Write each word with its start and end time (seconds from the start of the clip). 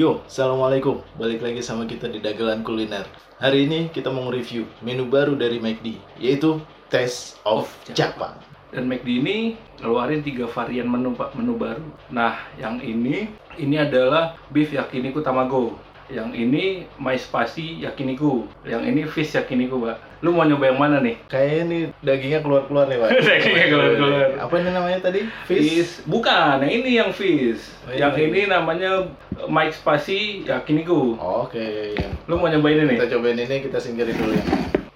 Yo, 0.00 0.24
Assalamualaikum. 0.24 1.04
Balik 1.20 1.44
lagi 1.44 1.60
sama 1.60 1.84
kita 1.84 2.08
di 2.08 2.24
Dagelan 2.24 2.64
Kuliner. 2.64 3.04
Hari 3.36 3.68
ini 3.68 3.92
kita 3.92 4.08
mau 4.08 4.32
review 4.32 4.64
menu 4.80 5.04
baru 5.04 5.36
dari 5.36 5.60
McD, 5.60 6.00
yaitu 6.16 6.56
Taste 6.88 7.36
of 7.44 7.68
Of 7.68 7.92
Japan. 7.92 8.32
Dan 8.72 8.88
McD 8.88 9.20
ini 9.20 9.60
ngeluarin 9.76 10.24
tiga 10.24 10.48
varian 10.48 10.88
menu 10.88 11.12
menu 11.36 11.52
baru. 11.52 11.84
Nah 12.08 12.48
yang 12.56 12.80
ini 12.80 13.28
ini 13.60 13.76
adalah 13.76 14.40
beef 14.48 14.72
yakiniku 14.72 15.20
tamago. 15.20 15.76
Yang 16.10 16.30
ini 16.34 16.64
my 16.98 17.14
spicy 17.14 17.80
yakiniku. 17.80 18.44
Yang 18.66 18.82
ini 18.90 19.00
fish 19.06 19.32
yakiniku 19.38 19.78
pak. 19.80 19.98
Lu 20.20 20.36
mau 20.36 20.44
nyoba 20.44 20.68
yang 20.68 20.76
mana 20.76 21.00
nih? 21.00 21.16
Kayaknya 21.32 21.62
nih 21.64 21.82
dagingnya 22.04 22.40
keluar-keluar 22.44 22.84
nih, 22.92 23.00
Pak. 23.00 23.08
Dagingnya 23.24 23.66
keluar-keluar. 23.72 24.28
Apa 24.36 24.54
ini 24.60 24.68
namanya 24.68 24.98
tadi? 25.00 25.20
Fish. 25.48 26.04
Bukan, 26.04 26.60
yang 26.60 26.72
ini 26.76 26.90
yang 27.00 27.08
fish. 27.08 27.72
Oh, 27.88 27.96
iya, 27.96 28.12
yang 28.12 28.12
iya. 28.20 28.28
ini 28.28 28.40
namanya 28.44 29.08
my 29.48 29.72
spicy 29.72 30.44
yakiniku. 30.44 31.16
Oke, 31.16 31.96
ya. 31.96 32.12
Lu 32.28 32.36
mau 32.36 32.52
nyobain 32.52 32.84
ini? 32.84 33.00
Kita 33.00 33.16
cobain 33.16 33.40
ini, 33.40 33.64
kita 33.64 33.80
singkirin 33.80 34.12
dulu 34.12 34.36
ya. 34.36 34.44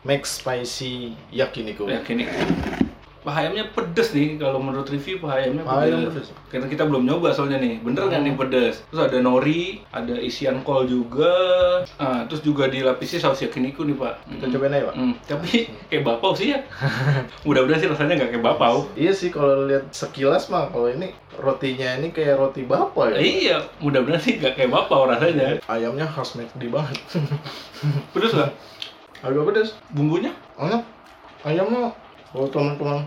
Max 0.04 0.36
Spicy 0.36 1.16
Yakiniku. 1.32 1.88
Yakiniku. 1.88 2.36
Paha 3.24 3.40
ayamnya 3.40 3.64
pedes 3.72 4.12
nih 4.12 4.36
kalau 4.36 4.60
menurut 4.60 4.84
review 4.84 5.16
paha 5.16 5.40
ayamnya 5.40 5.64
Paha 5.64 5.88
ayam 5.88 6.04
pedes. 6.06 6.28
Karena 6.46 6.68
kita 6.68 6.84
belum 6.84 7.02
nyoba 7.02 7.32
soalnya 7.32 7.56
nih, 7.56 7.80
bener 7.80 8.04
nggak 8.04 8.20
Oh. 8.20 8.26
nih 8.28 8.34
pedes? 8.36 8.84
Terus 8.84 9.00
ada 9.02 9.16
nori, 9.18 9.80
ada 9.88 10.12
isian 10.14 10.60
kol 10.60 10.84
juga, 10.84 11.32
ah, 11.96 12.28
terus 12.28 12.44
juga 12.44 12.68
dilapisi 12.68 13.16
saus 13.16 13.40
yakiniku 13.40 13.80
nih 13.82 13.96
pak. 13.96 14.28
Kita 14.28 14.46
cobain 14.52 14.76
aja, 14.76 14.84
Pak. 14.86 14.94
Hmm, 14.94 15.14
tapi 15.24 15.50
kayak 15.88 16.04
bapau 16.04 16.36
sih 16.36 16.52
ya. 16.52 16.60
Mudah-mudahan 17.48 17.80
sih 17.80 17.88
rasanya 17.88 18.14
nggak 18.20 18.30
kayak 18.30 18.44
bapau. 18.44 18.76
Iya 18.92 19.10
sih 19.10 19.32
kalau 19.32 19.64
lihat 19.64 19.88
sekilas 19.88 20.46
mah 20.46 20.68
kalau 20.68 20.92
ini 20.92 21.08
rotinya 21.34 21.96
ini 21.96 22.12
kayak 22.12 22.36
roti 22.36 22.62
bapa 22.62 23.08
ya. 23.08 23.16
Iya, 23.18 23.56
mudah-mudahan 23.80 24.20
sih 24.20 24.36
nggak 24.36 24.52
kayak 24.54 24.68
bapau 24.68 25.08
rasanya. 25.08 25.64
Ayamnya 25.64 26.04
khas 26.04 26.36
McD 26.36 26.68
banget. 26.68 27.00
Pedes 28.12 28.36
nggak? 28.36 28.52
Agak 29.24 29.42
pedes. 29.48 29.72
Bumbunya? 29.90 30.36
Enak. 30.54 30.84
Ayamnya 31.40 31.88
kalau 32.34 32.50
teman-teman 32.50 33.06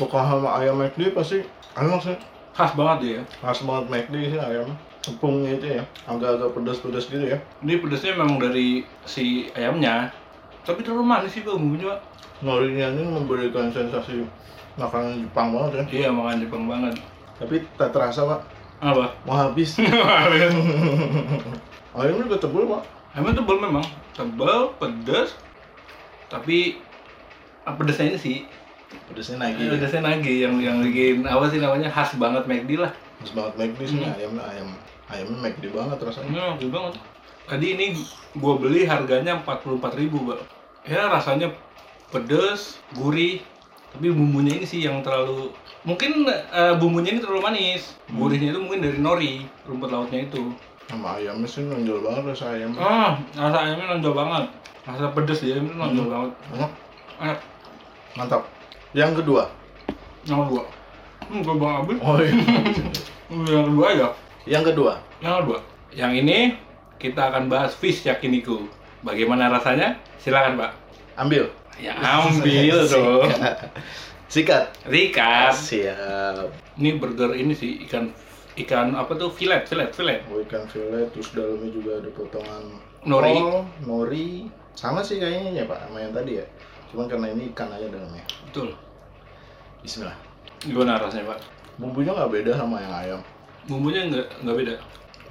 suka 0.00 0.18
sama 0.24 0.64
ayam 0.64 0.80
McD 0.80 1.12
pasti 1.12 1.44
enak 1.76 2.00
sih. 2.00 2.16
Khas 2.56 2.72
banget 2.72 2.98
dia. 3.04 3.12
ya. 3.12 3.22
Khas 3.44 3.60
banget 3.68 3.84
McD 3.92 4.14
sih 4.32 4.40
ayam. 4.40 4.72
Tepungnya 5.00 5.56
itu 5.56 5.80
ya, 5.80 5.82
agak-agak 6.04 6.52
pedas-pedas 6.56 7.08
gitu 7.08 7.24
ya. 7.24 7.40
Ini 7.64 7.80
pedesnya 7.80 8.20
memang 8.20 8.36
dari 8.36 8.84
si 9.08 9.48
ayamnya, 9.56 10.12
tapi 10.60 10.84
terlalu 10.84 11.08
manis 11.08 11.32
sih 11.32 11.40
bumbunya. 11.40 11.96
Pak. 11.96 12.00
Norinya 12.44 12.92
ini 12.92 13.08
memberikan 13.08 13.72
sensasi 13.72 14.28
makanan 14.76 15.24
Jepang 15.24 15.56
banget 15.56 15.72
ya. 15.72 15.84
Iya, 16.04 16.08
makan 16.12 16.44
Jepang 16.44 16.64
banget. 16.68 17.00
Tapi 17.40 17.64
tak 17.80 17.96
terasa 17.96 18.28
pak, 18.28 18.40
Apa? 18.84 19.08
mau 19.24 19.40
habis. 19.40 19.72
Ayamnya 21.96 22.28
juga 22.28 22.36
tebel 22.36 22.68
pak. 22.68 22.84
Emang 23.16 23.32
tebel 23.32 23.56
memang, 23.56 23.84
tebel, 24.12 24.68
pedas, 24.76 25.32
tapi 26.28 26.76
pedesnya 27.64 28.06
ini 28.10 28.18
sih, 28.18 28.36
Pedasnya 29.06 29.38
naik 29.38 29.54
gitu. 29.54 29.70
pedesnya 29.78 30.02
nagih 30.02 30.36
yang 30.42 30.54
yang 30.58 30.76
bikin 30.82 31.22
apa 31.22 31.46
sih 31.46 31.62
namanya 31.62 31.86
khas 31.86 32.18
banget 32.18 32.42
McD 32.46 32.70
lah. 32.76 32.90
Khas 33.22 33.30
banget 33.32 33.54
McD 33.54 33.80
sih 33.86 33.98
Hmm. 33.98 34.10
ayamnya 34.12 34.42
ayam 34.44 34.68
ayamnya 35.06 35.38
McD 35.44 35.64
banget 35.70 35.98
rasanya. 36.00 36.26
Ini 36.26 36.38
nagih 36.54 36.70
banget. 36.70 36.94
Tadi 37.46 37.66
ini 37.68 37.86
gua 38.34 38.54
beli 38.56 38.82
harganya 38.84 39.38
44.000 39.38 39.94
ribu, 39.98 40.18
Ya 40.86 41.06
rasanya 41.06 41.50
pedes, 42.08 42.78
gurih, 42.94 43.42
tapi 43.90 44.10
bumbunya 44.10 44.58
ini 44.58 44.66
sih 44.66 44.80
yang 44.80 45.02
terlalu 45.02 45.50
mungkin 45.82 46.26
eh, 46.26 46.74
bumbunya 46.74 47.14
ini 47.14 47.20
terlalu 47.20 47.42
manis. 47.42 47.94
Gurihnya 48.08 48.50
itu 48.50 48.60
mungkin 48.60 48.80
dari 48.82 48.98
nori, 48.98 49.32
rumput 49.66 49.90
lautnya 49.90 50.24
itu. 50.24 50.50
Sama 50.86 51.14
ayamnya 51.14 51.46
sih 51.46 51.62
nonjol 51.62 52.02
banget 52.02 52.34
rasa 52.34 52.54
ayam. 52.54 52.74
Ah, 52.74 53.14
rasa 53.36 53.58
ayamnya 53.62 53.94
nonjol 53.94 54.14
banget. 54.14 54.44
Rasa 54.82 55.10
pedes 55.14 55.38
dia 55.38 55.54
itu 55.54 55.70
nonjol 55.70 56.06
banget. 56.06 56.30
Enak, 56.54 56.70
Enak. 57.20 57.38
mantap. 58.16 58.42
Yang 58.96 59.22
kedua. 59.22 59.44
Yang 60.26 60.40
kedua. 60.48 60.62
Hmm, 61.30 61.40
gue 61.46 61.54
bang 61.54 61.74
Abid. 61.78 61.96
Oh 62.02 62.16
iya. 62.18 62.32
Yang 63.30 63.64
kedua 63.70 63.86
ya. 63.94 64.08
Yang 64.48 64.64
kedua. 64.74 64.92
Yang 65.22 65.34
kedua. 65.44 65.58
Yang 65.94 66.12
ini 66.24 66.38
kita 66.98 67.30
akan 67.30 67.46
bahas 67.46 67.72
fish 67.76 68.02
yakiniku. 68.02 68.66
Bagaimana 69.06 69.46
rasanya? 69.48 70.00
Silakan 70.18 70.58
Pak. 70.58 70.72
Ambil. 71.16 71.48
Ya 71.78 71.96
ambil 71.96 72.84
dong. 72.92 73.30
Sikat. 74.26 74.74
Rikat. 74.84 75.54
Siap. 75.54 76.50
Ini 76.76 76.98
burger 76.98 77.32
ini 77.32 77.52
sih 77.54 77.84
ikan 77.88 78.10
ikan 78.58 78.92
apa 78.92 79.12
tuh 79.14 79.30
filet 79.30 79.64
filet 79.64 79.88
filet. 79.94 80.20
Oh, 80.28 80.40
ikan 80.42 80.66
fillet 80.66 81.08
terus 81.14 81.30
dalamnya 81.32 81.70
juga 81.70 82.00
ada 82.02 82.10
potongan 82.12 82.64
Nori. 83.06 83.32
kol, 83.32 83.64
nori. 83.86 84.28
Sama 84.76 85.00
sih 85.00 85.16
kayaknya 85.16 85.62
ya 85.62 85.64
Pak 85.64 85.88
sama 85.88 85.98
yang 86.00 86.12
tadi 86.12 86.36
ya. 86.36 86.46
Cuman 86.90 87.06
karena 87.06 87.26
ini 87.30 87.54
ikan 87.54 87.70
aja 87.70 87.86
dalamnya. 87.86 88.24
Betul. 88.50 88.74
Bismillah. 89.80 90.18
Gimana 90.60 91.00
rasanya 91.00 91.32
Pak? 91.32 91.40
Bumbunya 91.80 92.12
nggak 92.12 92.32
beda 92.34 92.52
sama 92.58 92.76
yang 92.82 92.94
ayam. 92.94 93.20
Bumbunya 93.64 94.00
nggak 94.10 94.26
nggak 94.44 94.56
beda. 94.58 94.74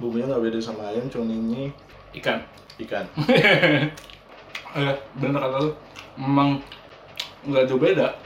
Bumbunya 0.00 0.26
nggak 0.26 0.42
beda 0.48 0.58
sama 0.58 0.82
ayam, 0.90 1.06
cuman 1.12 1.30
ini 1.30 1.62
Ikan. 2.16 2.42
ikan. 2.80 3.06
Eh, 4.74 4.94
bener 5.20 5.38
kata 5.38 5.58
lu. 5.62 5.70
Memang 6.18 6.58
nggak 7.46 7.70
jauh 7.70 7.78
beda 7.78 8.18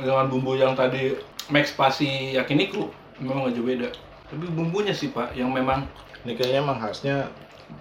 dengan 0.00 0.26
bumbu 0.30 0.56
yang 0.56 0.72
tadi 0.72 1.14
Max 1.52 1.72
Pasi 1.76 2.34
yakiniku 2.34 2.90
memang 3.20 3.46
nggak 3.46 3.54
jauh 3.60 3.66
beda. 3.66 3.88
Tapi 4.26 4.44
bumbunya 4.50 4.90
sih 4.96 5.12
pak 5.14 5.36
yang 5.36 5.52
memang 5.54 5.86
Ini 6.26 6.34
kayaknya 6.34 6.58
emang 6.58 6.82
khasnya 6.82 7.30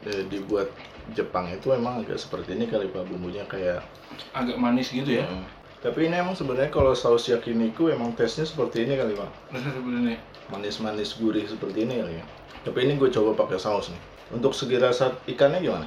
eh, 0.06 0.22
dibuat 0.30 0.70
Jepang 1.14 1.46
itu 1.52 1.70
emang 1.70 2.02
agak 2.02 2.18
seperti 2.18 2.58
ini 2.58 2.66
kali 2.66 2.90
Pak 2.90 3.06
bumbunya 3.06 3.46
kayak 3.46 3.86
agak 4.34 4.58
manis 4.58 4.90
gitu 4.90 5.22
ya. 5.22 5.28
Hmm. 5.28 5.46
Tapi 5.84 6.10
ini 6.10 6.18
emang 6.18 6.34
sebenarnya 6.34 6.74
kalau 6.74 6.98
saus 6.98 7.30
yakiniku 7.30 7.94
emang 7.94 8.18
tesnya 8.18 8.42
seperti 8.42 8.90
ini 8.90 8.98
kali 8.98 9.14
Pak. 9.14 9.30
Seperti. 9.54 10.18
Manis-manis 10.50 11.18
gurih 11.18 11.46
seperti 11.46 11.86
ini 11.86 12.02
kali 12.02 12.14
ya. 12.18 12.26
Tapi 12.66 12.90
ini 12.90 12.98
gue 12.98 13.10
coba 13.14 13.46
pakai 13.46 13.62
saus 13.62 13.94
nih. 13.94 14.02
Untuk 14.34 14.58
segi 14.58 14.82
rasa 14.82 15.14
ikannya 15.30 15.62
gimana? 15.62 15.86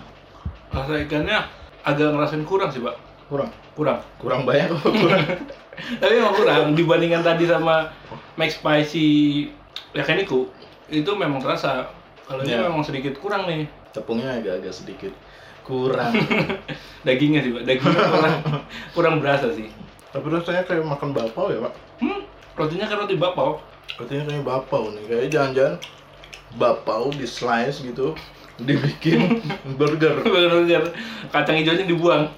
Rasa 0.71 0.95
ikannya 1.03 1.43
agak 1.83 2.15
ngerasain 2.15 2.47
kurang 2.47 2.71
sih 2.71 2.79
pak. 2.79 2.95
Kurang. 3.27 3.51
Kurang. 3.75 3.99
Kurang 4.23 4.47
banyak 4.47 4.71
kurang? 4.79 5.23
Tapi 6.03 6.13
emang 6.15 6.35
kurang 6.35 6.75
dibandingkan 6.75 7.23
tadi 7.23 7.47
sama 7.47 7.91
Max 8.35 8.59
Spicy 8.59 9.47
yakiniku 9.95 10.47
itu 10.91 11.11
memang 11.15 11.43
terasa. 11.43 11.91
Kalau 12.27 12.43
ini 12.45 12.55
Ya. 12.55 12.63
memang 12.67 12.83
sedikit 12.87 13.19
kurang 13.19 13.47
nih. 13.47 13.67
Tepungnya 13.99 14.39
agak-agak 14.39 14.71
sedikit 14.71 15.11
kurang. 15.67 16.15
Dagingnya 17.07 17.43
sih 17.43 17.51
pak. 17.51 17.63
Dagingnya 17.67 18.05
kurang 18.07 18.35
kurang 18.95 19.15
berasa 19.19 19.51
sih. 19.51 19.67
Tapi 20.15 20.25
rasanya 20.31 20.63
kayak 20.65 20.87
makan 20.87 21.11
bapau 21.13 21.53
ya 21.53 21.61
Pak. 21.61 21.75
Hmm, 22.01 22.23
rotinya 22.57 22.87
kan 22.89 23.05
roti 23.05 23.19
bapau. 23.19 23.61
Artinya 24.01 24.25
kayak 24.25 24.45
bapau 24.47 24.89
nih. 24.95 25.05
Kayak 25.05 25.29
jangan-jangan 25.35 25.75
bapau 26.57 27.13
di 27.13 27.29
slice 27.29 27.85
gitu 27.85 28.17
dibikin 28.57 29.45
burger. 29.79 30.25
Bener-bener 30.25 30.97
kacang 31.29 31.61
hijaunya 31.61 31.85
dibuang. 31.85 32.33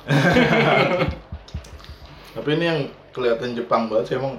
Tapi 2.35 2.49
ini 2.59 2.65
yang 2.67 2.81
kelihatan 3.15 3.55
Jepang 3.55 3.87
banget 3.91 4.15
sih 4.15 4.17
emang 4.19 4.39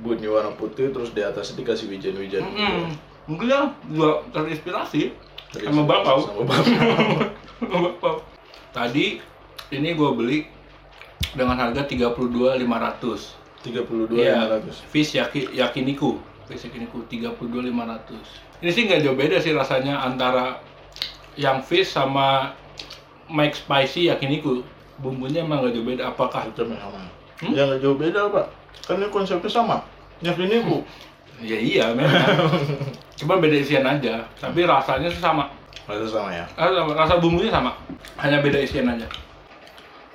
bunyi 0.00 0.28
warna 0.28 0.52
putih 0.52 0.92
terus 0.92 1.12
di 1.16 1.24
atasnya 1.24 1.64
dikasih 1.64 1.88
wijen-wijen. 1.88 2.44
gitu. 2.44 2.60
Mm-mm. 2.60 2.92
Mungkin 3.26 3.46
ya 3.48 3.72
juga 3.88 4.22
terinspirasi 4.36 5.16
Dari 5.56 5.66
sama 5.72 5.82
bapau. 5.88 6.18
Sama 6.20 6.42
bapau. 6.44 6.64
Sama 7.56 7.78
bapau. 7.88 8.14
Tadi 8.76 9.06
ini 9.72 9.88
gue 9.96 10.10
beli 10.12 10.38
dengan 11.32 11.56
harga 11.56 11.88
32.500. 11.88 12.60
32 13.64 14.14
Iya, 14.14 14.60
500. 14.62 14.92
fish 14.92 15.16
yaki, 15.16 15.40
yakiniku. 15.56 16.20
Fish 16.46 16.68
yakiniku 16.68 17.02
32.500. 17.08 18.62
Ini 18.62 18.70
sih 18.70 18.82
nggak 18.86 19.00
jauh 19.02 19.16
beda 19.16 19.36
sih 19.40 19.56
rasanya 19.56 20.04
antara 20.04 20.60
yang 21.34 21.64
fish 21.64 21.90
sama 21.90 22.52
Mike 23.32 23.56
Spicy 23.56 24.12
yakiniku. 24.12 24.60
Bumbunya 25.00 25.42
emang 25.42 25.64
nggak 25.64 25.72
jauh 25.72 25.86
beda. 25.88 26.02
Apakah 26.12 26.46
yang 26.52 26.76
sama. 26.76 27.00
Hmm? 27.40 27.52
Ya 27.52 27.64
nggak 27.64 27.80
jauh 27.80 27.96
beda 27.96 28.28
Pak. 28.28 28.46
Kan 28.86 29.00
ini 29.00 29.08
konsepnya 29.08 29.50
sama. 29.50 29.82
Ini 30.20 30.60
bu. 30.62 30.84
Ya 31.42 31.58
iya 31.60 31.84
memang. 31.92 32.16
Cuma 33.18 33.40
beda 33.40 33.56
isian 33.56 33.84
aja. 33.84 34.24
Tapi 34.40 34.64
rasanya 34.64 35.08
sih 35.08 35.20
sama. 35.20 35.48
Rasa 35.86 36.06
sama 36.08 36.30
ya. 36.32 36.44
Rasa, 36.56 36.80
rasa 36.92 37.14
bumbunya 37.20 37.52
sama. 37.52 37.76
Hanya 38.20 38.40
beda 38.40 38.60
isian 38.60 38.88
aja. 38.88 39.08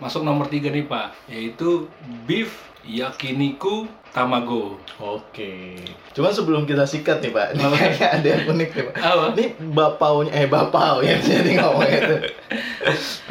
Masuk 0.02 0.26
nomor 0.26 0.50
tiga 0.50 0.74
nih 0.74 0.90
Pak, 0.90 1.30
yaitu 1.30 1.86
beef 2.26 2.72
yakiniku 2.82 3.86
tamago. 4.10 4.82
Oke. 4.98 5.78
Cuman 6.12 6.34
sebelum 6.34 6.64
kita 6.66 6.84
sikat 6.90 7.22
nih 7.22 7.32
Pak, 7.32 7.48
ini 7.56 7.64
kayaknya 7.70 8.08
ada 8.18 8.28
yang 8.28 8.44
unik 8.50 8.70
nih 8.74 8.84
Pak. 8.90 8.96
Apa? 8.98 9.26
Ini 9.38 9.46
bapaunya, 9.72 10.32
eh 10.36 10.48
bapau 10.50 11.06
ya 11.06 11.16
jadi 11.26 11.52
ngomongnya 11.62 12.00
itu. 12.02 12.18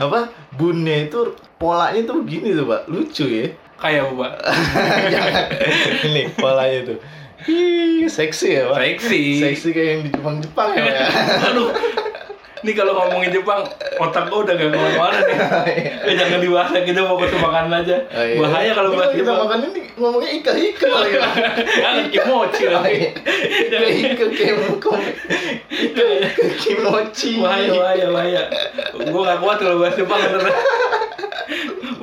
Apa? 0.01 0.31
Bunnya 0.55 1.11
itu 1.11 1.35
polanya 1.59 2.01
tuh 2.07 2.23
begini 2.25 2.55
tuh 2.55 2.67
Pak, 2.71 2.83
lucu 2.89 3.27
ya. 3.29 3.47
Kayak 3.81 4.09
apa, 4.09 4.13
Pak? 4.15 4.33
Jangan. 5.15 5.45
Ini 6.07 6.23
polanya 6.37 6.79
tuh. 6.85 6.99
Ih, 7.47 8.05
seksi 8.07 8.49
ya 8.53 8.63
Pak. 8.69 8.79
Seksi. 8.99 9.23
Seksi 9.41 9.69
kayak 9.71 9.89
yang 9.89 10.01
di 10.03 10.11
Jepang-Jepang 10.13 10.69
ya 10.71 10.83
Pak. 10.83 10.93
ya. 10.93 11.07
Aduh. 11.53 11.71
Nih 12.61 12.77
kalau 12.77 12.93
ngomongin 12.93 13.33
Jepang, 13.33 13.65
otak 13.97 14.29
gua 14.29 14.45
udah 14.45 14.53
gak 14.53 14.69
ke 14.69 14.77
mana-mana 14.77 15.17
nih. 15.25 15.37
Eh, 16.05 16.15
jangan 16.21 16.45
dibahas 16.45 16.77
kita 16.77 17.01
mau 17.01 17.17
ke 17.17 17.33
makanan 17.33 17.73
aja. 17.73 17.97
Oh, 18.05 18.21
iya. 18.21 18.37
Bahaya 18.37 18.71
kalau 18.77 18.91
Ini 18.93 18.99
bahas 19.01 19.13
kita 19.17 19.25
Jepang. 19.25 19.39
makan 19.49 19.59
ini 19.65 19.81
ngomongnya 19.97 20.31
ika 20.31 20.53
ika 20.53 20.87
lagi. 20.93 21.17
Kan 21.81 21.95
kimochi 22.13 22.65
lagi. 22.69 22.97
Ika 23.65 23.79
ika 23.81 24.27
kemo 24.29 24.93
ika 25.73 26.05
kimochi. 26.61 27.31
Bahaya, 27.41 27.71
bahaya, 27.73 28.07
bahaya. 28.13 28.43
Gua 29.09 29.23
gak 29.25 29.39
kuat 29.41 29.57
kalau 29.57 29.77
bahas 29.81 29.97
Jepang 29.97 30.21
bener. 30.21 30.45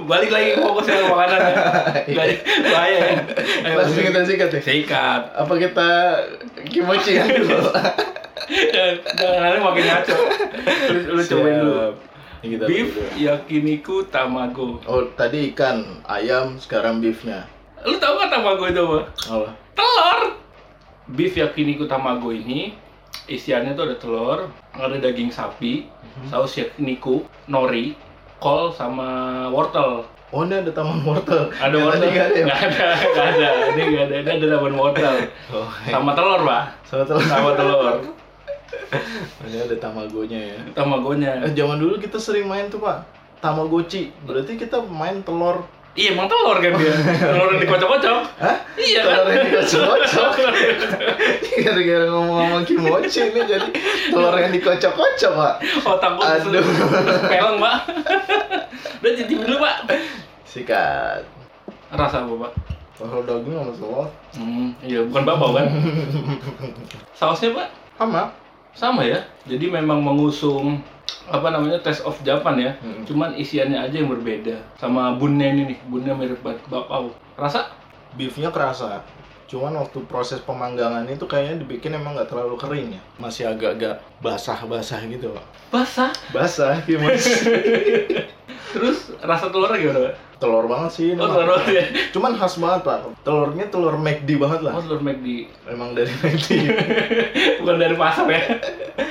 Balik 0.07 0.31
lagi 0.31 0.50
fokus 0.56 0.88
ke 0.88 0.95
makanan 1.04 1.39
ya. 1.44 1.56
Balik- 2.19 2.42
Bahaya 2.63 2.98
ya. 2.98 3.15
Ayo, 3.62 3.75
Langsung 3.75 4.01
kita 4.01 4.19
sikat 4.24 4.50
ya. 4.50 4.62
Sikat. 4.63 5.21
Apa 5.36 5.54
kita 5.54 5.89
kimochi 6.65 7.12
kan 7.13 7.27
dulu? 7.27 7.59
Jangan 9.13 9.39
nanti 9.44 9.59
makin 9.59 9.83
ngaco. 9.83 10.15
Lu, 10.88 11.00
lu 11.12 11.21
cobain 11.21 11.56
dulu. 11.59 11.75
Kita 12.38 12.63
Beef 12.63 12.89
dulu. 12.89 13.07
yakiniku 13.18 13.95
tamago. 14.07 14.80
Oh 14.86 15.04
tadi 15.12 15.51
ikan, 15.51 15.83
ayam, 16.06 16.56
sekarang 16.56 16.98
beefnya. 16.98 17.44
Lu 17.83 17.98
tahu 17.98 18.15
kan 18.18 18.30
tamago 18.30 18.63
itu 18.63 18.80
apa? 18.80 19.00
Oh, 19.27 19.50
Telur. 19.74 20.19
Beef 21.10 21.33
yakiniku 21.33 21.83
tamago 21.83 22.30
ini 22.30 22.71
isiannya 23.25 23.74
tuh 23.74 23.83
ada 23.83 23.95
telur, 23.98 24.39
ada 24.71 24.95
daging 24.95 25.27
sapi, 25.27 25.88
saus 26.25 26.56
yakiniku, 26.56 27.19
nori, 27.45 27.92
kol 28.38 28.69
sama 28.69 29.07
wortel. 29.50 30.06
oh 30.28 30.44
ini 30.44 30.60
ada 30.60 30.72
taman 30.72 31.00
wortel. 31.01 31.48
Ada 31.56 31.72
Yang 31.72 31.86
wortel? 31.88 32.10
nggak 32.12 32.28
ada? 32.28 32.39
Nggak 32.44 32.60
ada, 32.60 32.88
nggak 33.07 33.28
ada. 33.31 33.50
Ini 33.72 33.81
nggak 33.88 34.04
ada. 34.04 34.16
Ini 34.19 34.30
ada 34.34 34.48
taman 34.54 34.74
wortel. 34.75 35.16
Oh, 35.56 35.69
Sama 35.88 36.12
telur, 36.13 36.42
Pak. 36.44 36.63
sama 36.84 37.04
telur. 37.06 37.24
Sama 37.24 37.50
telur. 37.56 37.95
Ini 39.48 39.57
ada 39.63 39.75
tamagonya 39.80 40.39
ya. 40.51 40.57
Tamagonya. 40.75 41.31
Eh, 41.44 41.51
zaman 41.56 41.80
dulu 41.80 41.95
kita 41.98 42.19
sering 42.19 42.48
main 42.48 42.68
tuh 42.68 42.80
pak 42.80 43.04
Tamagotchi. 43.39 44.12
Berarti 44.28 44.60
kita 44.60 44.84
main 44.84 45.24
telur. 45.24 45.63
Iya, 45.98 46.14
emang 46.14 46.30
telur 46.30 46.62
kan 46.62 46.78
dia. 46.78 46.94
Telur 47.18 47.58
yang 47.58 47.62
dikocok-kocok. 47.66 48.20
Hah? 48.38 48.58
Iya 48.78 49.02
kan? 49.02 49.18
Telur 49.18 49.28
yang 49.34 49.46
dikocok-kocok. 49.50 50.30
Gara-gara 51.66 52.06
ngomong-ngomong 52.14 52.64
kimochi 52.70 53.22
ini 53.34 53.42
jadi 53.50 53.70
telur 54.14 54.36
yang 54.38 54.54
dikocok-kocok 54.54 55.32
pak. 55.34 55.54
Otak 55.90 56.12
gua 56.14 56.38
Aduh. 56.38 56.62
peleng, 57.26 57.58
Pak. 57.58 57.78
Udah 59.02 59.12
cicip 59.18 59.42
dulu, 59.42 59.58
Pak. 59.58 59.78
Sikat. 60.46 61.26
Rasa 61.90 62.30
apa, 62.30 62.34
Pak? 62.46 62.52
Kalau 63.02 63.26
daging 63.26 63.58
sama 63.58 63.74
telur. 63.74 64.08
Hmm, 64.38 64.70
iya, 64.86 65.02
bukan 65.02 65.24
babau 65.26 65.58
kan? 65.58 65.66
Sausnya, 67.18 67.58
Pak? 67.58 67.68
Sama. 67.98 68.30
Sama 68.78 69.02
ya. 69.02 69.26
Jadi 69.50 69.74
memang 69.74 70.06
mengusung 70.06 70.78
apa 71.27 71.48
namanya 71.51 71.80
Taste 71.83 72.04
of 72.07 72.18
Japan 72.24 72.56
ya. 72.59 72.71
Hmm. 72.80 73.04
Cuman 73.04 73.36
isiannya 73.36 73.80
aja 73.80 73.95
yang 74.00 74.09
berbeda. 74.12 74.56
Sama 74.80 75.15
bunnya 75.15 75.51
ini 75.51 75.75
nih, 75.75 75.80
bunnya 75.88 76.13
mirip 76.15 76.39
banget 76.42 76.63
bakpao. 76.71 77.12
Rasa? 77.36 77.71
Beefnya 78.15 78.50
kerasa. 78.50 79.04
Cuman 79.48 79.80
waktu 79.80 80.04
proses 80.12 80.44
pemanggangan 80.44 81.07
itu 81.07 81.24
kayaknya 81.24 81.63
dibikin 81.63 81.95
emang 81.95 82.19
nggak 82.19 82.27
terlalu 82.27 82.56
kering 82.59 82.88
ya. 83.00 83.01
Masih 83.15 83.48
agak-agak 83.48 84.04
basah-basah 84.19 85.00
gitu 85.07 85.31
pak. 85.31 85.45
Basah. 85.71 86.12
Basah 86.36 86.83
kimochi. 86.83 87.31
Terus 88.75 89.15
rasa 89.24 89.48
telurnya 89.48 89.80
gimana, 89.80 90.00
Pak? 90.12 90.15
telur 90.38 90.65
banget 90.69 90.92
sih 90.94 91.06
ini. 91.13 91.19
Oh, 91.21 91.30
telur 91.33 91.62
ya. 91.65 91.86
Cuman 92.13 92.38
khas 92.38 92.62
banget 92.62 92.81
pak. 92.86 93.00
Telurnya 93.25 93.65
telur 93.74 93.98
McD 93.98 94.30
banget 94.38 94.62
lah. 94.69 94.74
Oh, 94.77 94.81
telur 94.86 95.01
McD. 95.01 95.50
Emang 95.65 95.98
dari 95.98 96.13
McD. 96.13 96.48
Bukan 97.62 97.77
dari 97.77 97.95
pasar 97.98 98.27
ya. 98.30 98.42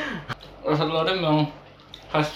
Rasa 0.67 0.83
telurnya 0.87 1.15
memang 1.19 1.51
khas 2.09 2.29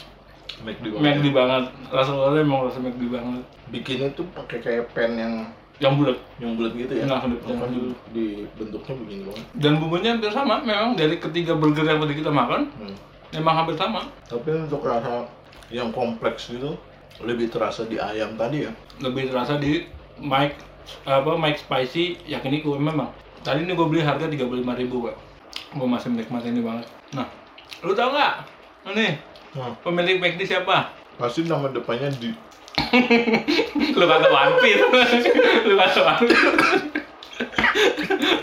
McD 0.61 0.93
McD 0.93 1.26
banget. 1.31 1.64
Rasa 1.88 2.11
telurnya 2.11 2.43
memang 2.43 2.69
rasa 2.69 2.78
McD 2.78 3.02
banget. 3.06 3.43
Bikinnya 3.69 4.08
tuh 4.12 4.26
pakai 4.31 4.58
kayak 4.61 4.84
pen 4.93 5.14
yang 5.14 5.34
Yang 5.81 5.93
bulat. 5.96 6.19
yang 6.37 6.52
bulat 6.55 6.72
gitu 6.75 6.93
ya. 6.93 7.05
Nah, 7.08 7.25
bulat, 7.25 7.40
yang 7.40 7.56
Makanya 7.56 7.78
bulat. 7.81 7.99
di 8.12 8.26
bentuknya 8.52 8.94
begini 8.99 9.22
banget. 9.25 9.44
Dan 9.56 9.72
bumbunya 9.81 10.11
hampir 10.12 10.28
sama. 10.28 10.55
Memang 10.61 10.93
dari 10.93 11.17
ketiga 11.17 11.56
burger 11.56 11.88
yang 11.88 11.96
tadi 11.99 12.14
kita 12.14 12.28
makan, 12.28 12.69
Hmm. 12.76 12.94
memang 13.32 13.55
hampir 13.56 13.75
sama. 13.75 14.05
Tapi 14.28 14.49
untuk 14.61 14.84
rasa 14.84 15.25
yang 15.70 15.88
kompleks 15.90 16.50
gitu 16.50 16.76
lebih 17.20 17.49
terasa 17.49 17.84
di 17.84 17.96
ayam 17.96 18.34
tadi 18.34 18.64
ya. 18.64 18.73
lebih 18.99 19.28
terasa 19.28 19.55
di 19.55 19.87
Mike 20.19 20.56
apa 21.05 21.37
Mike 21.37 21.61
Spicy 21.61 22.19
yakiniku 22.26 22.75
memang 22.75 23.12
tadi 23.40 23.62
ini 23.62 23.73
gue 23.73 23.87
beli 23.87 24.00
harga 24.00 24.26
35.000 24.26 24.40
ribu 24.76 25.05
pak 25.05 25.16
gue 25.70 25.87
masih 25.87 26.11
menikmati 26.11 26.49
ini 26.49 26.58
banget 26.58 26.88
nah 27.12 27.28
lu 27.81 27.93
tau 27.93 28.11
nggak 28.11 28.34
ini 28.88 29.20
Nah, 29.50 29.75
pemilik 29.82 30.23
McD 30.23 30.47
siapa? 30.47 30.94
Pasti 31.19 31.43
nama 31.43 31.67
depannya 31.67 32.06
di. 32.14 32.31
Lu 33.99 34.06
kata 34.06 34.31
One 34.31 34.55
Piece. 34.62 34.79
Lu 35.67 35.75
kata 35.75 36.00
One 36.06 36.23
Piece. 36.31 36.47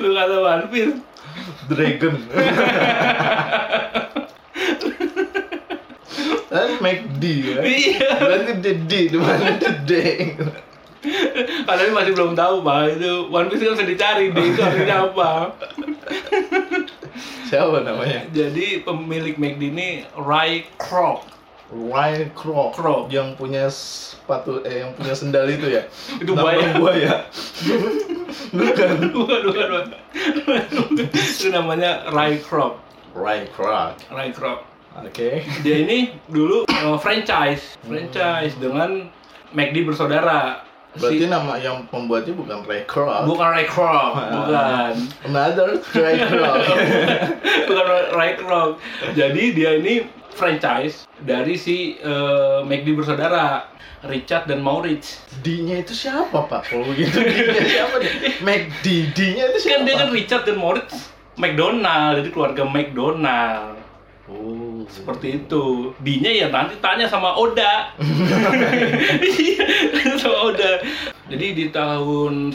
Lu 0.04 0.12
kata 0.12 0.38
One 0.44 0.66
Piece. 0.68 0.96
Dragon. 1.72 2.16
Kan 6.48 6.80
McD 6.84 7.24
ya. 7.24 7.60
iya. 7.64 8.10
Berarti 8.20 8.52
the 8.64 8.74
D, 8.88 8.92
the 9.12 9.72
D? 9.88 9.92
kalian 11.68 11.96
masih 11.96 12.12
belum 12.16 12.36
tahu 12.36 12.68
pak. 12.68 13.00
Itu 13.00 13.32
One 13.32 13.48
Piece 13.48 13.64
kan 13.64 13.80
bisa 13.80 13.88
dicari 13.88 14.36
deh 14.36 14.44
itu 14.44 14.60
artinya 14.60 15.08
apa 15.08 15.56
Siapa 17.50 17.84
namanya? 17.84 18.28
jadi 18.32 18.82
pemilik 18.84 19.36
McD 19.36 19.64
ini 19.74 19.90
Ray 20.16 20.68
Kroc 20.80 21.38
Ryan 21.68 22.32
Kroc. 22.32 22.80
Kroc. 22.80 23.12
Yang 23.12 23.36
punya 23.36 23.68
sepatu 23.68 24.64
eh 24.64 24.88
yang 24.88 24.96
punya 24.96 25.12
sendal 25.12 25.52
itu 25.52 25.68
ya. 25.68 25.84
Itu 26.16 26.32
buaya. 26.32 26.80
buaya. 26.80 27.28
Bukan. 28.56 29.12
bukan 29.12 29.40
bukan 29.44 29.68
bukan 29.68 31.08
itu 31.12 31.48
namanya 31.52 32.08
Ray 32.16 32.40
Kroc 32.40 32.80
Ryan 33.12 33.48
Kroc. 33.52 33.92
Ray 34.08 34.30
Kroc 34.32 34.64
Oke. 34.98 35.46
dia 35.62 35.78
ini 35.84 36.16
dulu 36.32 36.66
eh, 36.66 36.98
franchise 36.98 37.78
franchise 37.86 38.56
dengan 38.58 39.12
McD 39.54 39.86
bersaudara 39.86 40.67
Berarti 40.94 41.20
Si- 41.20 41.30
nama 41.30 41.54
yang 41.56 41.84
pembuatnya 41.88 42.32
bukan 42.32 42.64
Ray 42.64 42.88
Kroc. 42.88 43.28
bukan 43.28 43.48
Ray 43.52 43.66
Kroc 43.66 44.14
bukan 44.38 44.94
Another 45.26 45.76
Ray 45.94 46.16
Kroc. 46.22 46.64
bukan 47.68 47.86
Ray 48.14 48.32
Kroc 48.36 48.80
jadi 49.12 49.44
dia 49.52 49.72
ini 49.76 50.08
franchise 50.32 51.04
dari 51.20 51.54
si 51.54 51.98
eh, 51.98 52.60
McD 52.64 52.94
bersaudara 52.94 53.68
Richard 54.04 54.46
dan 54.46 54.62
Maurits 54.62 55.26
D-nya 55.42 55.82
itu 55.82 55.92
siapa 55.92 56.46
pak? 56.46 56.70
Kalau 56.70 56.86
begitu 56.86 57.18
D-nya 57.18 57.62
siapa 57.66 57.96
nih? 57.98 58.14
McD. 58.46 58.86
D-nya 59.12 59.44
itu 59.48 59.58
kan 59.60 59.66
siapa? 59.74 59.84
dia 59.84 59.96
kan 59.98 60.10
Richard 60.10 60.44
dan 60.46 60.56
Maurits 60.56 61.10
McDonald 61.34 62.18
jadi 62.18 62.30
keluarga 62.32 62.64
McDonald 62.64 63.76
Oh. 64.28 64.84
seperti 64.92 65.40
itu 65.40 65.64
D-nya 65.98 66.28
ya 66.28 66.48
nanti 66.48 66.76
tanya 66.78 67.08
sama 67.08 67.32
Oda 67.32 67.96
Iya, 67.96 68.04
sama 69.16 69.24
Oda 69.24 69.87
jadi 71.38 71.54
di 71.54 71.66
tahun 71.70 72.50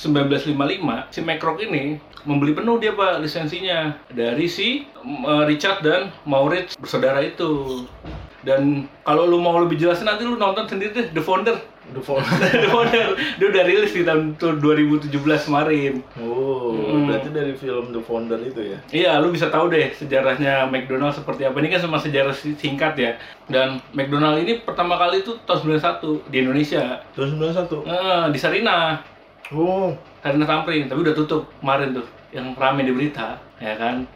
1955 0.00 1.12
si 1.12 1.20
McRock 1.20 1.60
ini 1.60 2.00
membeli 2.24 2.56
penuh 2.56 2.80
dia 2.80 2.96
pak 2.96 3.20
lisensinya 3.20 3.92
dari 4.08 4.48
si 4.48 4.88
mm, 5.04 5.44
Richard 5.44 5.84
dan 5.84 6.08
Maurits 6.24 6.72
bersaudara 6.80 7.20
itu. 7.20 7.84
Dan 8.48 8.88
kalau 9.04 9.28
lu 9.28 9.44
mau 9.44 9.60
lebih 9.60 9.76
jelasin 9.76 10.08
nanti 10.08 10.24
lu 10.24 10.40
nonton 10.40 10.64
sendiri 10.64 10.96
deh 10.96 11.06
The 11.12 11.20
Founder 11.20 11.60
The 11.84 11.98
phone. 11.98 12.22
The 12.54 12.68
Founder 12.68 13.04
dia 13.36 13.46
udah 13.48 13.62
rilis 13.62 13.90
di 13.90 14.00
tahun 14.00 14.34
tu- 14.34 14.54
2017 14.56 15.10
kemarin 15.42 15.98
Oh, 16.16 16.72
Hmm. 16.72 17.04
berarti 17.04 17.28
dari 17.28 17.52
film 17.52 17.90
The 17.90 18.00
Founder 18.00 18.38
itu 18.38 18.62
ya? 18.64 18.78
Iya, 18.88 19.12
lu 19.18 19.28
bisa 19.28 19.48
tahu 19.48 19.66
deh 19.66 19.90
sejarahnya 19.90 20.64
McDonald 20.64 21.12
seperti 21.12 21.42
apa. 21.42 21.58
Ini 21.58 21.68
kan 21.68 21.80
cuma 21.82 21.98
sejarah 21.98 22.30
si- 22.30 22.54
singkat 22.54 22.94
ya. 22.94 23.18
Dan 23.44 23.82
McDonald 23.90 24.38
ini 24.38 24.58
pertama 24.58 24.94
kali 24.96 25.20
itu 25.20 25.34
tahun 25.42 25.74
91 25.74 26.22
di 26.26 26.36
Indonesia. 26.38 27.02
Tahun 27.12 27.28
91. 27.32 27.82
Eh, 27.82 28.24
di 28.30 28.38
Sarina. 28.38 29.02
Oh, 29.50 29.92
Sarina 30.18 30.46
Sampring, 30.46 30.86
tapi 30.86 31.02
udah 31.02 31.14
tutup 31.14 31.50
kemarin 31.58 31.92
tuh. 31.92 32.06
Yang 32.30 32.56
rame 32.56 32.80
di 32.82 32.92
berita, 32.94 33.36
ya 33.58 33.74
kan? 33.74 34.06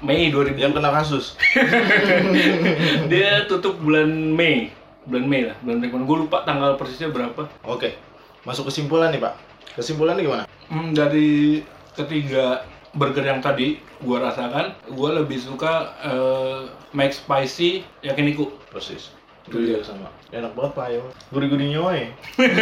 Mei 0.00 0.28
2000. 0.28 0.54
yang 0.56 0.70
kena 0.70 0.92
kasus. 0.92 1.34
Dia 3.10 3.44
tutup 3.44 3.76
bulan 3.78 4.06
Mei. 4.08 4.70
Bulan 5.04 5.26
Mei 5.28 5.48
lah, 5.48 5.56
bulan 5.60 5.78
Mei. 5.80 5.88
Gue 5.92 6.18
lupa 6.24 6.44
tanggal 6.48 6.80
persisnya 6.80 7.12
berapa. 7.12 7.48
Oke. 7.68 7.96
Masuk 8.44 8.68
kesimpulan 8.68 9.12
nih, 9.12 9.20
Pak. 9.20 9.34
Kesimpulannya 9.74 10.22
gimana? 10.22 10.44
Hmm, 10.70 10.94
dari 10.94 11.60
ketiga 11.92 12.64
burger 12.94 13.26
yang 13.26 13.42
tadi 13.42 13.82
gua 14.00 14.30
rasakan, 14.30 14.78
gua 14.94 15.18
lebih 15.18 15.38
suka 15.42 15.92
eh, 16.00 16.70
Mac 16.94 17.10
Spicy 17.10 17.82
yakiniku. 18.06 18.54
Persis. 18.70 19.10
Itu 19.44 19.60
dia. 19.60 19.76
dia 19.76 19.84
sama. 19.84 20.08
Enak 20.30 20.54
banget, 20.56 20.72
Pak. 20.78 20.86
Ya. 20.88 21.00
Gurih-gurih 21.34 21.68
nyoy. 21.74 22.00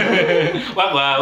wow, 0.76 0.90
wow. 0.90 1.20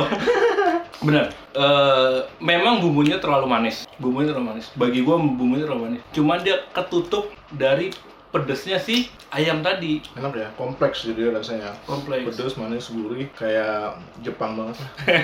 Bener. 1.02 1.34
Eh, 1.52 2.18
memang 2.38 2.80
bumbunya 2.80 3.18
terlalu 3.18 3.50
manis. 3.50 3.84
Bumbunya 3.98 4.32
terlalu 4.32 4.56
manis. 4.56 4.70
Bagi 4.78 5.02
gua 5.02 5.18
bumbunya 5.18 5.66
terlalu 5.66 5.82
manis. 5.90 6.00
Cuman 6.14 6.40
dia 6.46 6.62
ketutup 6.70 7.34
dari 7.50 7.90
pedesnya 8.30 8.78
sih 8.78 9.10
ayam 9.34 9.58
tadi 9.58 9.98
Enak 10.14 10.34
ya, 10.34 10.48
kompleks 10.54 11.02
jadi 11.02 11.34
rasanya. 11.34 11.74
kompleks. 11.82 12.30
Pedes, 12.30 12.54
manis, 12.54 12.86
gurih, 12.86 13.26
kayak 13.34 13.98
Jepang 14.22 14.54
banget. 14.54 14.78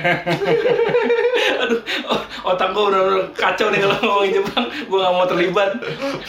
Aduh, 1.62 1.80
otak 2.42 2.74
gue 2.74 2.84
udah 2.90 3.02
kacau 3.34 3.70
nih 3.70 3.86
kalau 3.86 3.96
ngomongin 4.02 4.32
Jepang. 4.42 4.64
Gue 4.90 4.98
nggak 4.98 5.14
mau 5.14 5.26
terlibat. 5.26 5.70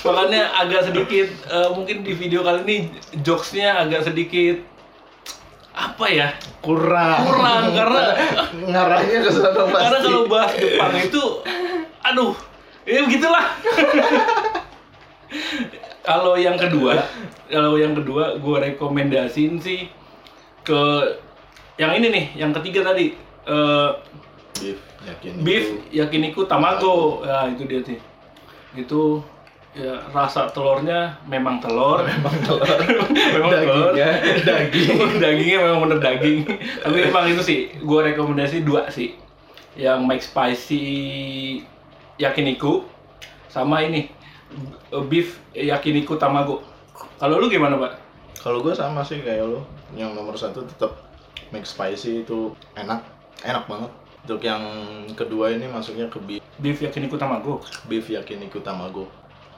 Makanya 0.06 0.42
agak 0.54 0.82
sedikit, 0.90 1.28
eh, 1.50 1.70
mungkin 1.74 2.06
di 2.06 2.14
video 2.14 2.46
kali 2.46 2.62
ini 2.66 2.78
jokesnya 3.26 3.82
agak 3.82 4.06
sedikit 4.06 4.62
apa 5.74 6.06
ya? 6.10 6.28
Kurang. 6.62 7.26
Kurang 7.26 7.64
karena 7.74 8.02
ngarahnya 8.74 9.18
ke 9.26 9.32
sana 9.34 9.62
pasti. 9.66 9.82
karena 9.82 9.98
kalau 10.02 10.22
bahas 10.30 10.54
Jepang 10.58 10.94
itu, 10.98 11.24
aduh, 12.06 12.34
ya 12.86 13.02
begitulah. 13.02 13.46
kalau 16.08 16.40
yang 16.40 16.56
kedua, 16.56 17.04
kalau 17.52 17.76
yang 17.76 17.92
kedua 17.92 18.40
gue 18.40 18.58
rekomendasiin 18.72 19.60
sih 19.60 19.92
ke 20.64 20.82
yang 21.76 21.92
ini 22.00 22.08
nih, 22.08 22.26
yang 22.48 22.56
ketiga 22.56 22.88
tadi. 22.96 23.12
eh, 23.48 23.92
beef, 24.60 24.80
yakin 25.08 25.32
beef 25.44 25.66
yakiniku 25.92 26.48
tamago. 26.48 27.24
Ya 27.28 27.52
itu 27.52 27.64
dia 27.68 27.84
sih. 27.84 28.00
Itu 28.76 29.20
ya 29.76 30.08
rasa 30.16 30.48
telurnya 30.52 31.20
memang 31.28 31.60
telur. 31.60 32.04
Memang 32.08 32.36
telur. 32.44 32.64
memang 33.36 33.52
telur. 33.52 33.92
Dagingnya 33.96 34.44
daging. 34.48 34.98
dagingnya 35.24 35.58
memang 35.64 35.80
bener 35.88 36.00
daging. 36.00 36.40
Tapi 36.88 36.98
emang 37.08 37.26
itu 37.28 37.42
sih 37.44 37.60
gue 37.84 38.00
rekomendasi 38.16 38.64
dua 38.64 38.88
sih. 38.92 39.16
Yang 39.76 40.00
McSpicy 40.08 40.86
yakiniku 42.18 42.84
sama 43.48 43.86
ini 43.86 44.17
beef 45.12 45.40
yakiniku 45.54 46.16
tamago 46.16 46.64
kalau 47.18 47.42
lu 47.42 47.50
gimana 47.50 47.78
pak 47.78 47.94
Kalau 48.38 48.62
gue 48.64 48.72
sama 48.72 49.02
sih 49.02 49.20
kayak 49.26 49.44
lo. 49.50 49.66
Yang 49.98 50.12
nomor 50.14 50.38
satu 50.38 50.64
tetap 50.64 50.94
make 51.50 51.66
spicy 51.66 52.22
itu 52.24 52.54
enak, 52.78 53.02
enak 53.44 53.66
banget. 53.66 53.92
Untuk 54.24 54.40
yang 54.46 54.64
kedua 55.18 55.52
ini 55.52 55.66
masuknya 55.68 56.08
ke 56.08 56.22
beef, 56.22 56.44
beef 56.62 56.80
yakiniku 56.80 57.18
tamago 57.18 57.60
beef 57.90 58.08
yakiniku 58.08 58.62
tamago. 58.62 59.10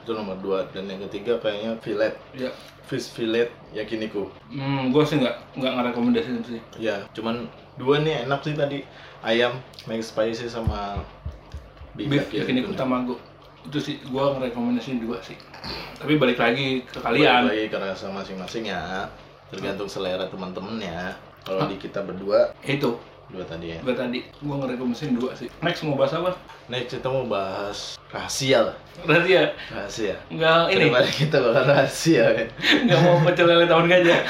Itu 0.02 0.16
nomor 0.16 0.40
dua. 0.40 0.58
Dan 0.72 0.88
yang 0.88 1.04
ketiga 1.06 1.38
kayaknya 1.38 1.76
fillet, 1.84 2.16
ya 2.34 2.50
fish 2.88 3.12
fillet 3.12 3.52
yakiniku. 3.76 4.26
hmm, 4.48 4.90
gue 4.90 5.04
sih 5.06 5.20
nggak 5.20 5.60
nggak 5.60 5.72
ngerekomendasiin 5.76 6.40
itu 6.42 6.50
sih 6.58 6.62
Ya, 6.80 7.04
cuman 7.14 7.46
dua 7.76 8.00
nih 8.00 8.26
enak 8.26 8.42
sih 8.42 8.56
tadi. 8.56 8.82
Ayam 9.20 9.60
make 9.86 10.02
spicy 10.02 10.48
sama 10.48 11.04
beef 11.94 12.32
yakiniku 12.32 12.72
tamago 12.72 13.20
itu 13.62 13.78
sih 13.78 13.96
gua 14.08 14.32
ngerekomendasiin 14.34 15.00
dua 15.00 15.20
sih 15.20 15.36
tapi 15.96 16.16
balik 16.16 16.36
lagi 16.36 16.80
ke 16.82 16.96
kalian 16.96 17.44
Balik 17.44 17.52
lagi 17.52 17.64
ke 17.68 17.78
rasa 17.78 18.06
masing-masing 18.08 18.64
ya. 18.66 19.04
Tergantung 19.52 19.84
selera 19.84 20.24
teman-temannya. 20.24 21.12
Kalau 21.42 21.66
di 21.66 21.76
kita 21.76 22.00
berdua, 22.00 22.56
itu 22.62 22.96
dua 23.28 23.44
tadi 23.44 23.72
ya. 23.72 23.78
gua 23.80 23.92
tadi 23.92 24.24
gua 24.40 24.58
ngerekomendasiin 24.58 25.14
dua 25.14 25.30
sih 25.34 25.46
next 25.60 25.84
mau 25.84 25.94
bahas 25.94 26.14
apa 26.14 26.34
Next 26.66 26.94
kita 26.94 27.06
mau 27.06 27.26
bahas 27.26 27.94
rahasia 28.08 28.58
lah. 28.62 28.76
berarti 29.02 29.30
ya 29.32 29.44
Rahasia. 29.68 30.14
nggak 30.28 30.60
ini 30.70 30.78
Daripada 30.86 31.10
kita 31.10 31.36
bakal 31.38 31.64
rahasia 31.64 32.24
kan. 32.32 32.48
nggak 32.86 33.00
mau 33.00 33.16
pecel 33.22 33.46
lele 33.46 33.66
tahun 33.66 33.86
gajah 33.86 34.20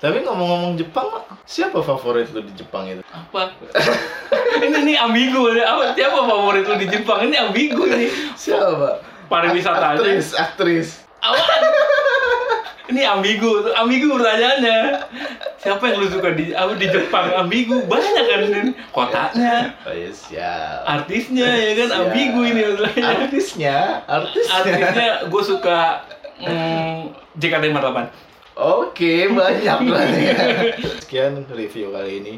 Tapi 0.00 0.24
ngomong-ngomong 0.24 0.80
Jepang, 0.80 1.12
siapa 1.44 1.76
favorit 1.78 2.32
lu 2.32 2.40
di 2.40 2.56
Jepang 2.56 2.88
itu? 2.88 3.04
apa 3.06 3.52
ini 4.58 4.78
nih 4.84 4.96
ambigu 4.98 5.42
nih. 5.50 5.62
apa 5.62 5.82
siapa 5.92 6.18
favorit 6.20 6.64
lu 6.64 6.74
di 6.76 6.86
Jepang 6.88 7.20
ini 7.22 7.36
ambigu 7.36 7.84
nih 7.84 8.08
Siapa? 8.34 8.98
pariwisatanya 9.26 9.94
Aktris, 9.96 10.28
aktris. 10.34 10.88
Apaan? 11.20 11.62
ini 12.90 13.06
ambigu 13.06 13.70
ambigu 13.70 14.10
pertanyaannya 14.10 14.78
siapa 15.56 15.84
yang 15.84 16.02
lu 16.02 16.10
suka 16.10 16.34
di 16.34 16.50
apa 16.50 16.74
di 16.74 16.86
Jepang 16.86 17.30
ambigu 17.36 17.86
banyak 17.86 18.24
kan 18.26 18.42
kotanya 18.90 19.54
Oh 19.86 19.94
iya, 19.94 20.10
siap. 20.10 20.82
artisnya 20.84 21.46
ya 21.46 21.70
kan 21.76 21.88
Siap. 21.88 22.00
ambigu 22.02 22.40
ini 22.42 22.60
Artisnya, 22.98 24.02
artisnya. 24.04 24.54
artisnya 24.56 25.08
gue 25.24 25.42
suka 25.44 26.02
mm, 26.42 26.98
JKT48 27.38 27.98
Oke, 28.60 29.24
banyak 29.32 29.78
lah 29.88 30.04
ya. 30.04 30.36
Sekian 31.00 31.48
review 31.48 31.96
kali 31.96 32.20
ini. 32.20 32.34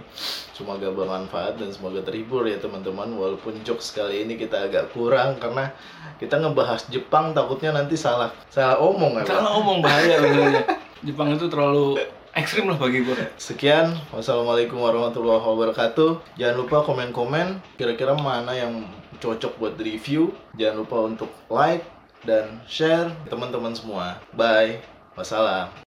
Semoga 0.62 0.94
bermanfaat 0.94 1.58
dan 1.58 1.74
semoga 1.74 1.98
terhibur 2.06 2.46
ya 2.46 2.62
teman-teman. 2.62 3.10
Walaupun 3.18 3.58
jokes 3.66 3.90
kali 3.90 4.22
ini 4.22 4.38
kita 4.38 4.70
agak 4.70 4.94
kurang 4.94 5.42
karena 5.42 5.74
kita 6.22 6.38
ngebahas 6.38 6.86
Jepang 6.86 7.34
takutnya 7.34 7.74
nanti 7.74 7.98
salah 7.98 8.30
salah 8.46 8.78
omong 8.78 9.18
ya. 9.18 9.26
Salah 9.26 9.58
ngomong 9.58 9.82
bahaya 9.82 10.22
sebenarnya. 10.22 10.62
Jepang 11.02 11.34
itu 11.34 11.50
terlalu 11.50 11.98
ekstrim 12.30 12.70
lah 12.70 12.78
bagi 12.78 13.02
gue. 13.02 13.18
Sekian, 13.36 13.98
wassalamualaikum 14.14 14.78
warahmatullahi 14.78 15.42
wabarakatuh. 15.42 16.38
Jangan 16.38 16.56
lupa 16.62 16.86
komen-komen 16.86 17.58
kira-kira 17.74 18.14
mana 18.14 18.54
yang 18.54 18.86
cocok 19.18 19.58
buat 19.58 19.74
review. 19.82 20.30
Jangan 20.54 20.76
lupa 20.86 20.96
untuk 21.10 21.30
like 21.50 21.82
dan 22.22 22.62
share 22.70 23.10
teman-teman 23.26 23.74
semua. 23.74 24.22
Bye. 24.30 24.78
Wassalam. 25.18 25.91